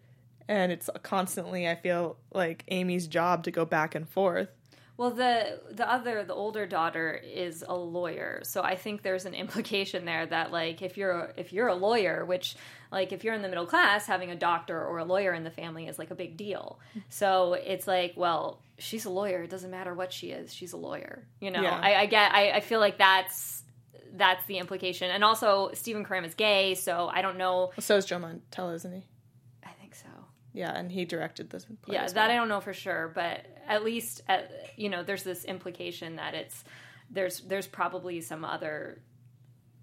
[0.49, 4.49] and it's constantly I feel like Amy's job to go back and forth.
[4.97, 9.35] Well, the the other the older daughter is a lawyer, so I think there's an
[9.45, 12.57] implication there that like if you're if you're a lawyer, which
[12.91, 15.51] like if you're in the middle class, having a doctor or a lawyer in the
[15.51, 16.79] family is like a big deal.
[16.91, 17.01] Mm-hmm.
[17.09, 19.43] So it's like, well, she's a lawyer.
[19.43, 20.53] It doesn't matter what she is.
[20.53, 21.27] She's a lawyer.
[21.41, 21.81] You know, Yeah.
[21.83, 22.33] I, I get.
[22.33, 23.62] I, I feel like that's
[24.15, 25.11] that's the implication.
[25.11, 27.71] And also, Stephen Karam is gay, so I don't know.
[27.79, 29.05] So is Joe Mantello, isn't he?
[29.65, 30.09] I think so.
[30.53, 31.65] Yeah, and he directed this.
[31.65, 32.31] play yeah that well.
[32.31, 36.35] i don't know for sure but at least at, you know there's this implication that
[36.35, 36.63] it's
[37.11, 39.01] there's there's probably some other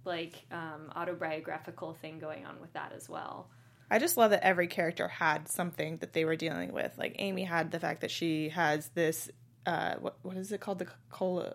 [0.05, 3.49] like um, autobiographical thing going on with that as well
[3.91, 6.95] I just love that every character had something that they were dealing with.
[6.97, 9.29] Like Amy had the fact that she has this
[9.65, 11.53] uh what what is it called the cola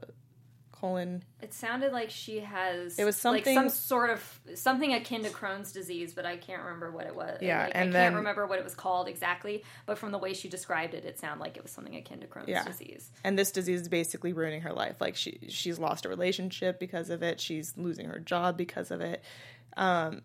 [0.85, 5.23] colon it sounded like she has It was like something- some sort of something akin
[5.25, 8.05] to crohn's disease but i can't remember what it was Yeah, Like, and i then-
[8.07, 11.19] can't remember what it was called exactly but from the way she described it it
[11.19, 12.65] sounded like it was something akin to crohn's Yeah.
[12.65, 15.01] disease and this disease is basically ruining her life.
[15.01, 17.41] Like she she's lost a relationship because of it.
[17.41, 19.23] She's losing her job because of it.
[19.77, 20.23] Um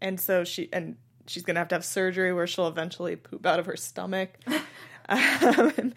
[0.00, 3.58] and so she and she's gonna have to have surgery where she'll eventually poop out
[3.60, 4.30] of her stomach.
[5.08, 5.92] um,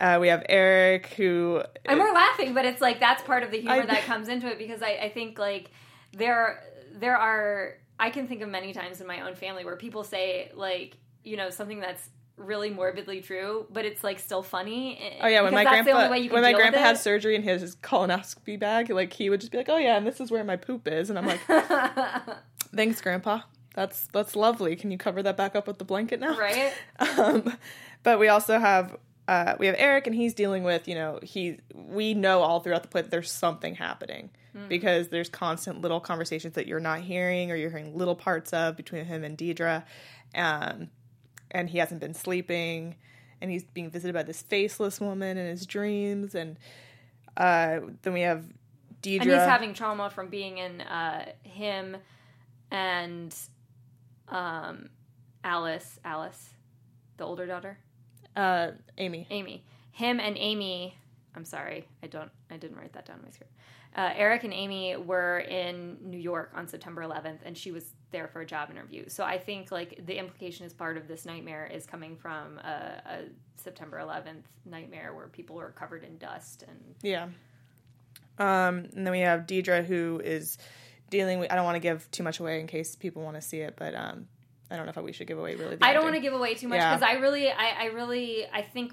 [0.00, 3.58] uh, we have Eric, who And we're laughing, but it's like that's part of the
[3.60, 5.70] humor I- that comes into it because I, I think like
[6.12, 10.04] there there are I can think of many times in my own family where people
[10.04, 15.18] say like you know something that's really morbidly true, but it's like still funny.
[15.22, 17.44] Oh yeah, when my grandpa only way you can when my grandpa had surgery and
[17.44, 20.30] his, his colonoscopy bag, like he would just be like, "Oh yeah, and this is
[20.30, 21.40] where my poop is," and I'm like,
[22.74, 23.42] "Thanks, grandpa.
[23.74, 24.74] That's that's lovely.
[24.76, 26.72] Can you cover that back up with the blanket now?" right?
[27.18, 27.56] Um,
[28.02, 28.96] but we also have
[29.28, 32.82] uh, we have Eric, and he's dealing with you know he we know all throughout
[32.82, 34.30] the play that there's something happening
[34.68, 38.76] because there's constant little conversations that you're not hearing or you're hearing little parts of
[38.76, 39.82] between him and Deidre,
[40.36, 40.90] um,
[41.50, 42.94] and he hasn't been sleeping,
[43.40, 46.56] and he's being visited by this faceless woman in his dreams, and
[47.36, 48.44] uh, then we have
[49.02, 49.22] Deidre.
[49.22, 51.96] and he's having trauma from being in uh, him
[52.70, 53.34] and
[54.28, 54.88] um,
[55.42, 56.50] Alice, Alice,
[57.16, 57.78] the older daughter,
[58.36, 59.26] uh, Amy.
[59.30, 59.64] Amy.
[59.92, 60.96] Him and Amy.
[61.36, 62.30] I'm sorry, I don't.
[62.50, 63.52] I didn't write that down in my script.
[63.96, 68.26] Uh, Eric and Amy were in New York on September 11th, and she was there
[68.26, 69.08] for a job interview.
[69.08, 73.02] So I think like the implication is part of this nightmare is coming from a,
[73.06, 73.18] a
[73.56, 77.28] September 11th nightmare where people are covered in dust and Yeah.
[78.38, 80.58] Um, and then we have Deidre, who is
[81.10, 81.52] dealing with.
[81.52, 83.74] I don't want to give too much away in case people want to see it,
[83.76, 84.26] but um,
[84.70, 85.76] I don't know if we should give away really.
[85.76, 86.94] The I don't want to give away too much Yeah.
[86.96, 88.92] because I really, I, I really, I think,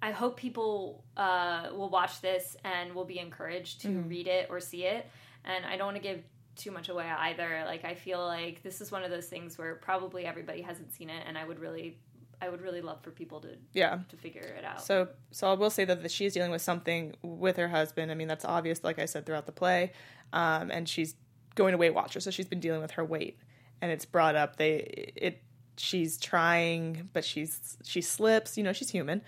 [0.00, 4.08] I hope people uh, will watch this and will be encouraged to Mm-hmm.
[4.08, 5.08] read it or see it.
[5.44, 6.22] And I don't want to give
[6.56, 7.62] too much away either.
[7.66, 11.08] Like I feel like this is one of those things where probably everybody hasn't seen
[11.08, 11.98] it, and I would really,
[12.42, 14.00] I would really love for people to Yeah.
[14.08, 14.82] to figure it out.
[14.82, 18.10] So, so I will say that she's dealing with something with her husband.
[18.10, 19.92] I mean, that's obvious, like I said throughout the play.
[20.32, 21.14] Um, and she's
[21.54, 23.38] going to Weight Watchers, so she's been dealing with her weight,
[23.82, 24.56] and it's brought up.
[24.56, 25.42] They it
[25.76, 28.56] she's trying, but she's she slips.
[28.56, 29.20] You know, she's human,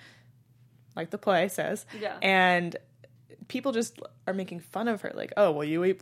[0.96, 1.84] like the play says.
[2.00, 2.16] Yeah.
[2.22, 2.76] And
[3.48, 6.00] people just are making fun of her, like, oh, well, you eat.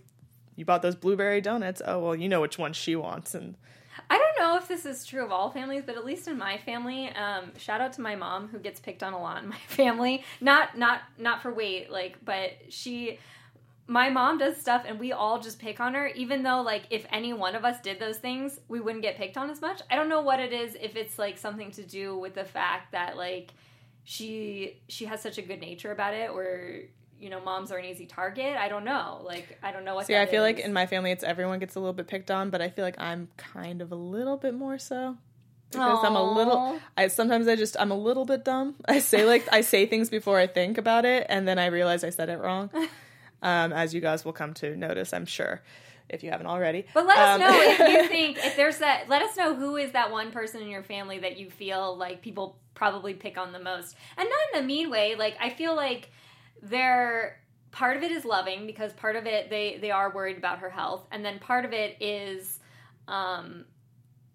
[0.54, 1.80] You bought those blueberry donuts.
[1.84, 3.56] Oh well, you know which one she wants, and
[4.10, 6.58] I don't know if this is true of all families, but at least in my
[6.58, 9.56] family, um, shout out to my mom who gets picked on a lot in my
[9.68, 10.24] family.
[10.42, 13.18] Not not not for weight, like, but she
[13.92, 17.04] my mom does stuff and we all just pick on her even though like if
[17.10, 19.94] any one of us did those things we wouldn't get picked on as much i
[19.96, 23.18] don't know what it is if it's like something to do with the fact that
[23.18, 23.52] like
[24.04, 26.80] she she has such a good nature about it or
[27.20, 30.06] you know moms are an easy target i don't know like i don't know what
[30.06, 32.50] See, I feel like in my family, it's everyone gets a little bit picked on,
[32.50, 35.16] but I feel like I'm kind of a little bit more so
[35.70, 36.80] because I'm a little.
[36.96, 38.74] I sometimes I just I'm a little bit dumb.
[38.88, 42.02] I say like I say things before I think about it, and then I realize
[42.02, 42.70] I said it wrong.
[43.42, 45.62] Um, as you guys will come to notice, I'm sure,
[46.08, 46.86] if you haven't already.
[46.94, 49.08] But let us Um, know if you think if there's that.
[49.08, 52.22] Let us know who is that one person in your family that you feel like
[52.22, 55.14] people probably pick on the most, and not in a mean way.
[55.16, 56.10] Like I feel like
[56.62, 57.40] they're
[57.72, 60.70] part of it is loving because part of it they they are worried about her
[60.70, 62.60] health, and then part of it is
[63.08, 63.64] um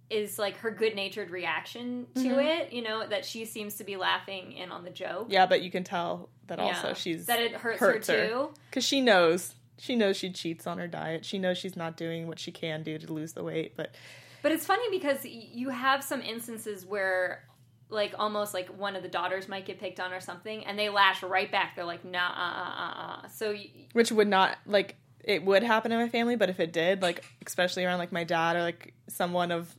[0.10, 2.72] is like her good natured reaction to it.
[2.72, 5.28] You know that she seems to be laughing in on the joke.
[5.30, 6.94] yeah, but you can tell that also Yeah.
[6.94, 8.50] she's that it hurts, her too.
[8.70, 11.24] because she knows she knows she cheats on her diet.
[11.26, 13.94] She knows she's not doing what she can do to lose the weight, but
[14.42, 17.44] But it's funny because you have some instances where,
[17.90, 20.90] like, almost like one of the daughters might get picked on or something, and they
[20.90, 21.76] lash right back.
[21.76, 23.28] They're like, nah, uh, uh, uh, uh.
[23.28, 26.72] So, y- which would not like it would happen in my family but if it
[26.72, 29.76] did like especially around like my dad or like someone of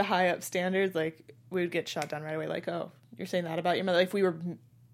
[0.00, 3.26] the high up standards like we would get shot down right away like oh you're
[3.26, 3.98] saying that about your mother.
[3.98, 4.36] Like if we were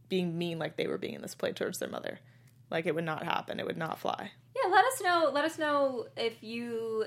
[0.09, 2.19] being mean like they were being in this play towards their mother.
[2.71, 3.61] Like it would not happen.
[3.61, 4.33] It would not fly.
[4.57, 5.31] Yeah, let us know.
[5.33, 7.05] Let us know if you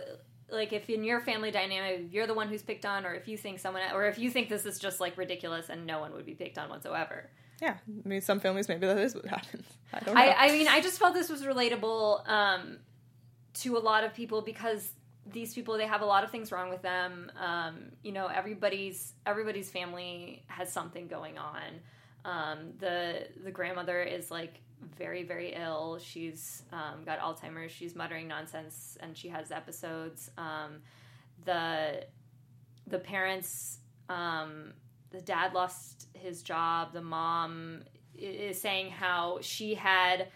[0.49, 3.37] like if in your family dynamic you're the one who's picked on, or if you
[3.37, 6.25] think someone, or if you think this is just like ridiculous and no one would
[6.25, 7.29] be picked on whatsoever.
[7.61, 9.65] yeah i mean some families maybe that is what happens.
[9.91, 10.21] I don't know.
[10.21, 12.77] I, I mean, I just felt this was relatable um,
[13.55, 14.89] to a lot of people because
[15.25, 17.31] these people they have a lot of things wrong with them.
[17.39, 21.61] Um, you know, everybody's everybody's family has something going on.
[22.25, 24.61] Um, the the grandmother is like
[24.97, 25.99] very very ill.
[26.01, 27.71] She's um, got Alzheimer's.
[27.71, 30.31] She's muttering nonsense, and she has episodes.
[30.37, 30.81] Um,
[31.45, 32.05] the
[32.87, 33.79] the parents
[34.09, 34.73] um,
[35.11, 37.83] the dad lost his job the mom
[38.17, 40.27] is saying how she had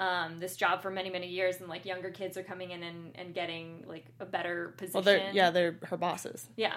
[0.00, 3.12] um, this job for many many years and like younger kids are coming in and,
[3.16, 6.48] and getting like a better position well they're yeah they're her bosses.
[6.56, 6.76] Yeah.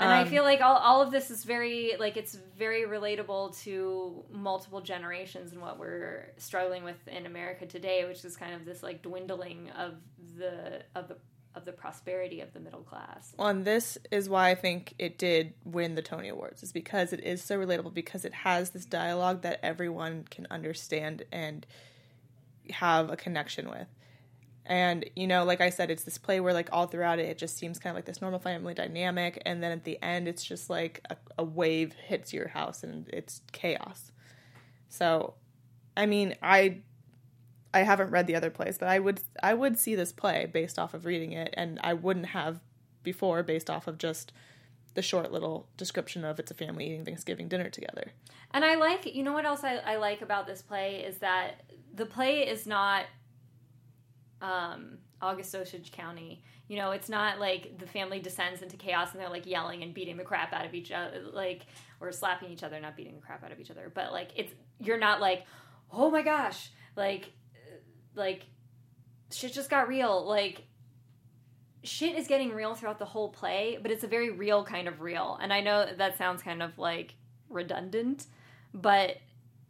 [0.00, 3.56] And i Um, feel like all, all of this is very like it's very relatable
[3.64, 8.64] to multiple generations and what we're struggling with in america today which is kind of
[8.64, 9.94] this like dwindling of
[10.38, 11.16] the of the
[11.54, 13.34] of the prosperity of the middle class.
[13.36, 17.12] Well, and this is why I think it did win the Tony Awards, is because
[17.12, 21.66] it is so relatable, because it has this dialogue that everyone can understand and
[22.70, 23.88] have a connection with.
[24.64, 27.38] And, you know, like I said, it's this play where, like, all throughout it, it
[27.38, 29.42] just seems kind of like this normal family dynamic.
[29.44, 33.08] And then at the end, it's just like a, a wave hits your house and
[33.12, 34.12] it's chaos.
[34.88, 35.34] So,
[35.96, 36.78] I mean, I
[37.74, 40.78] I haven't read the other plays, but I would I would see this play based
[40.78, 42.60] off of reading it, and I wouldn't have
[43.02, 44.32] before based off of just
[44.94, 48.12] the short little description of it's a family eating Thanksgiving dinner together.
[48.52, 51.62] And I like, you know what else I, I like about this play is that
[51.94, 53.04] the play is not
[54.40, 56.42] um, August Osage County.
[56.68, 59.92] You know, it's not like the family descends into chaos and they're like yelling and
[59.92, 61.66] beating the crap out of each other, like,
[62.00, 63.90] or slapping each other, not beating the crap out of each other.
[63.94, 65.44] But like, it's, you're not like,
[65.92, 67.30] oh my gosh, like,
[68.14, 68.46] like,
[69.30, 70.26] shit just got real.
[70.26, 70.64] Like,
[71.84, 75.00] shit is getting real throughout the whole play, but it's a very real kind of
[75.00, 75.38] real.
[75.42, 77.14] And I know that sounds kind of like
[77.48, 78.26] redundant,
[78.72, 79.16] but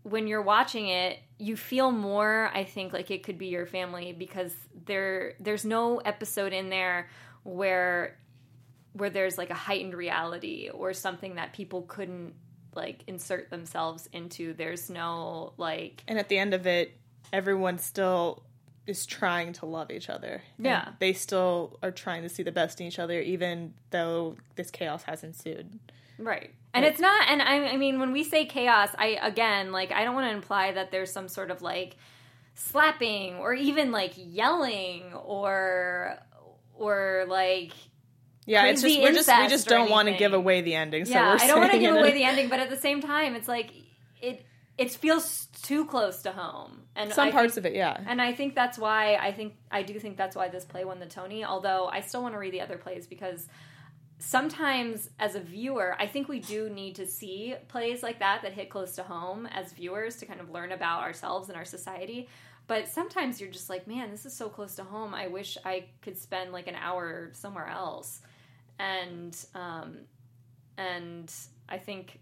[0.03, 4.13] when you're watching it, you feel more, I think, like it could be your family
[4.13, 4.53] because
[4.87, 7.09] there there's no episode in there
[7.45, 8.19] where
[8.93, 12.35] where there's like a heightened reality or something that people couldn't
[12.75, 14.55] like insert themselves into.
[14.55, 16.97] There's no like And at the end of it,
[17.33, 18.43] everyone still
[18.87, 20.43] is trying to love each other.
[20.59, 20.91] Yeah.
[20.99, 25.05] they still are trying to see the best in each other, even though this chaos
[25.05, 25.79] has ensued.
[26.19, 26.51] Right.
[26.75, 30.05] And it's not, and I, I mean, when we say chaos, I, again, like, I
[30.05, 31.97] don't want to imply that there's some sort of like
[32.55, 36.19] slapping or even like yelling or,
[36.75, 37.73] or like,
[38.47, 41.05] Yeah, it's just we're just we just don't want to give away the ending.
[41.05, 43.01] So yeah, we're I don't want to give away the ending, but at the same
[43.03, 43.71] time, it's like,
[44.21, 44.47] it,
[44.79, 46.79] it feels too close to home.
[46.97, 47.77] And some I parts think- of it.
[47.77, 50.85] Yeah, And I think that's why I think I do think that's why this play
[50.85, 51.45] won the Tony.
[51.45, 53.47] Although I still want to read the other plays because
[54.23, 58.53] sometimes as a viewer, I think we do need to see plays like that that
[58.53, 62.29] hit close to home as viewers to kind of learn about ourselves and our society.
[62.69, 65.13] But sometimes you're just like, man, this is so close to home.
[65.13, 68.21] I wish I could spend like an hour somewhere else.
[68.79, 69.99] And um,
[70.79, 71.33] and
[71.69, 72.21] I think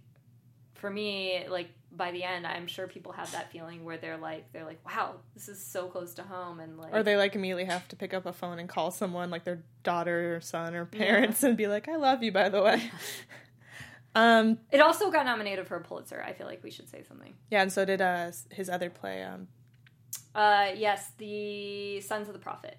[0.75, 4.53] for me, like by the end, I'm sure people have that feeling where they're like,
[4.53, 7.65] they're like, wow, this is so close to home, and like, or they like immediately
[7.65, 10.85] have to pick up a phone and call someone, like their daughter or son or
[10.87, 12.91] parents, and be like, "I love you," by the way.
[14.15, 16.23] um, It also got nominated for a Pulitzer.
[16.25, 17.35] I feel like we should say something.
[17.51, 19.23] yeah, and so did uh his other play.
[19.23, 19.49] Um,
[20.35, 22.77] Uh, yes, the Sons of the Prophet.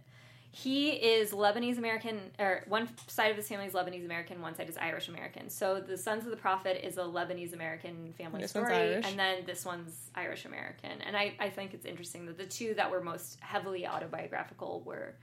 [0.54, 4.68] He is Lebanese American, or one side of his family is Lebanese American, one side
[4.68, 5.50] is Irish American.
[5.50, 9.46] So the Sons of the Prophet is a Lebanese American family This story, and then
[9.46, 11.02] this one's Irish American.
[11.06, 15.16] And I, I think it's interesting that the two that were most heavily autobiographical were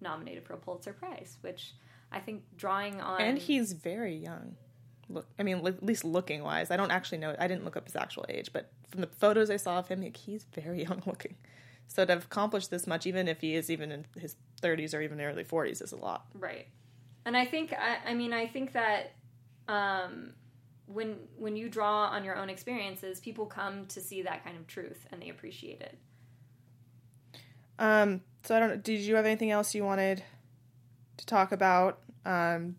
[0.00, 1.72] nominated for a Pulitzer Prize, which
[2.12, 4.54] I think drawing on and he's very young.
[5.08, 7.34] Look, I mean, at least looking wise, I don't actually know.
[7.38, 10.02] I didn't look up his actual age, but from the photos I saw of him,
[10.02, 11.34] like, he's very young looking.
[11.88, 15.00] So to have accomplished this much, even if he is even in his 30s or
[15.00, 16.26] even early 40s, is a lot.
[16.34, 16.66] Right.
[17.24, 19.12] And I think I, I mean I think that
[19.68, 20.32] um,
[20.86, 24.66] when when you draw on your own experiences, people come to see that kind of
[24.66, 25.98] truth and they appreciate it.
[27.78, 28.82] Um, so I don't.
[28.82, 30.22] Did you have anything else you wanted
[31.16, 32.76] to talk about um,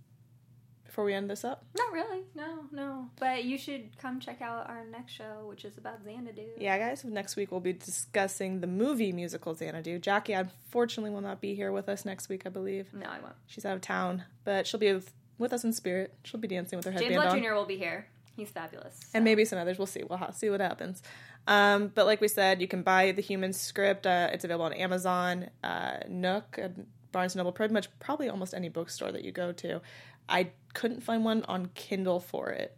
[0.97, 1.63] before we end this up?
[1.77, 3.07] Not really, no, no.
[3.19, 6.41] But you should come check out our next show, which is about Xanadu.
[6.57, 7.05] Yeah, guys.
[7.05, 9.99] Next week we'll be discussing the movie musical Xanadu.
[9.99, 12.47] Jackie, unfortunately, will not be here with us next week.
[12.47, 13.35] I believe No, I won't.
[13.45, 16.15] she's out of town, but she'll be with, with us in spirit.
[16.23, 17.43] She'll be dancing with her James headband Lott on.
[17.43, 17.53] Jr.
[17.53, 18.07] will be here.
[18.35, 18.99] He's fabulous.
[19.13, 19.77] and maybe some others.
[19.77, 20.01] We'll see.
[20.09, 21.03] We'll see what happens.
[21.45, 24.07] Um, but like we said, you can buy the Human Script.
[24.07, 27.51] Uh, it's available on Amazon, uh, Nook, and Barnes and Noble.
[27.51, 29.81] Pretty much, probably almost any bookstore that you go to.
[30.29, 32.77] I couldn't find one on Kindle for it,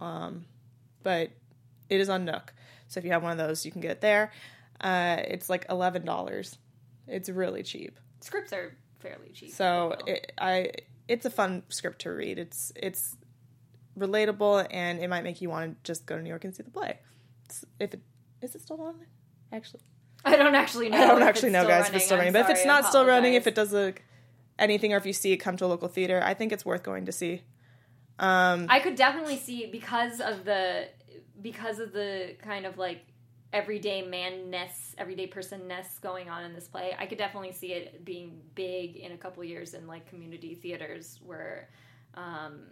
[0.00, 0.46] um,
[1.02, 1.30] but
[1.90, 2.54] it is on Nook.
[2.88, 4.32] So if you have one of those, you can get it there.
[4.80, 6.56] Uh, it's like eleven dollars.
[7.06, 7.98] It's really cheap.
[8.20, 9.50] Scripts are fairly cheap.
[9.50, 10.70] So it, I,
[11.06, 12.38] it's a fun script to read.
[12.38, 13.18] It's it's
[13.98, 16.62] relatable and it might make you want to just go to New York and see
[16.62, 17.00] the play.
[17.44, 18.00] It's, if it
[18.40, 18.94] is it still on?
[19.52, 19.82] Actually,
[20.26, 21.02] I don't actually know.
[21.02, 22.32] I don't actually know, guys, if it's still I'm running.
[22.32, 23.94] But if it's not still running, if it does a,
[24.58, 26.82] anything, or if you see it come to a local theater, I think it's worth
[26.82, 27.42] going to see.
[28.70, 30.88] I could definitely see because of the
[31.42, 33.04] because of the kind of like
[33.52, 36.94] everyday manness, everyday personness going on in this play.
[36.98, 41.20] I could definitely see it being big in a couple years in like community theaters
[41.24, 41.68] where
[42.14, 42.62] um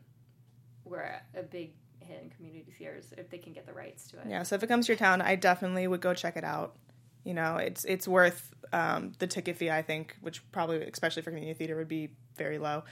[0.84, 4.26] where a big hit in community theaters if they can get the rights to it.
[4.28, 6.76] Yeah, so if it comes to your town, I definitely would go check it out.
[7.24, 9.70] You know, it's it's worth um, the ticket fee.
[9.70, 12.84] I think, which probably, especially for community theater, would be very low,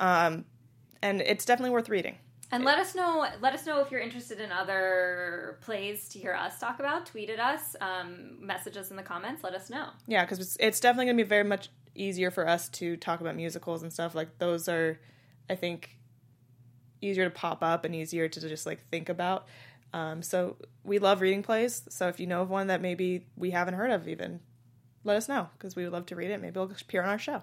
[0.00, 0.44] um,
[1.02, 2.16] and it's definitely worth reading.
[2.50, 3.26] And let us know.
[3.40, 7.04] Let us know if you're interested in other plays to hear us talk about.
[7.04, 9.44] Tweet at us, um, message us in the comments.
[9.44, 9.90] Let us know.
[10.06, 13.20] Yeah, because it's, it's definitely going to be very much easier for us to talk
[13.20, 14.14] about musicals and stuff.
[14.14, 14.98] Like those are,
[15.50, 15.98] I think,
[17.02, 19.46] easier to pop up and easier to just like think about.
[19.92, 21.82] Um, so we love reading plays.
[21.88, 24.40] So if you know of one that maybe we haven't heard of, even
[25.04, 26.40] let us know because we would love to read it.
[26.40, 27.42] Maybe it'll appear on our show.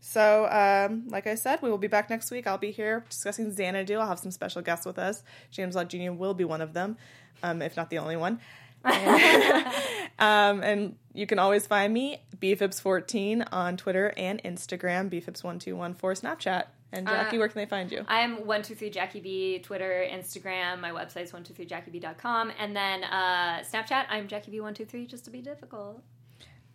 [0.00, 2.46] So, um, like I said, we will be back next week.
[2.46, 3.98] I'll be here discussing Xanadu.
[3.98, 5.22] I'll have some special guests with us.
[5.50, 6.12] James Lott Jr.
[6.12, 6.96] will be one of them,
[7.42, 8.40] um, if not the only one.
[8.84, 9.66] And,
[10.20, 16.64] um, and you can always find me, bfibs14, on Twitter and Instagram, bfibs1214 Snapchat.
[16.90, 18.04] And Jackie, where can they find you?
[18.08, 20.80] I am 123 Jackie B, Twitter, Instagram.
[20.80, 22.52] My website's 123jackieb.com.
[22.58, 26.02] And then uh, Snapchat, I'm Jackie B123, just to be difficult.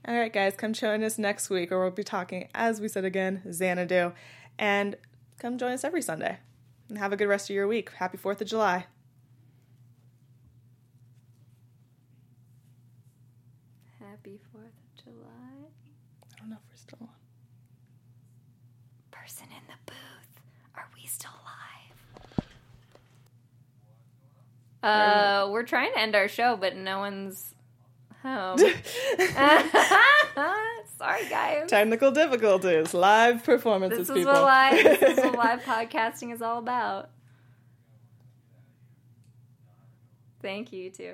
[0.07, 3.05] All right, guys, come join us next week, or we'll be talking, as we said
[3.05, 4.11] again, Xanadu.
[4.59, 4.97] And
[5.39, 6.37] come join us every Sunday.
[6.89, 7.89] And have a good rest of your week.
[7.93, 8.85] Happy 4th of July.
[13.99, 15.69] Happy 4th of July.
[16.31, 17.09] I don't know if we're still on.
[19.11, 20.41] Person in the booth.
[20.75, 22.45] Are we still live?
[24.83, 27.53] Uh, we're trying to end our show, but no one's
[28.21, 28.57] home.
[30.97, 31.69] Sorry, guys.
[31.69, 34.33] Technical difficulties, live performances, This is people.
[34.33, 34.99] what live.
[34.99, 37.09] This is what live podcasting is all about.
[40.41, 41.13] Thank you, you too.